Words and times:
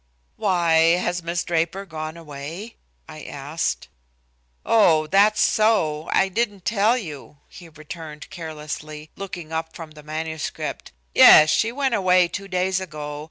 "Why, 0.35 0.97
has 0.97 1.21
Miss 1.21 1.43
Draper 1.43 1.85
gone 1.85 2.17
away?" 2.17 2.75
I 3.07 3.21
asked. 3.23 3.87
"Oh, 4.65 5.05
that's 5.05 5.39
so, 5.39 6.09
I 6.11 6.27
didn't 6.27 6.65
tell 6.65 6.97
you," 6.97 7.37
he 7.47 7.69
returned 7.69 8.31
carelessly, 8.31 9.11
looking 9.15 9.53
up 9.53 9.75
from 9.75 9.91
the 9.91 10.01
manuscript. 10.01 10.91
"Yes, 11.13 11.51
she 11.51 11.71
went 11.71 11.93
away 11.93 12.27
two 12.29 12.47
days 12.47 12.79
ago. 12.79 13.19